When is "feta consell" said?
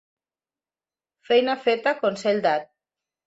1.67-2.41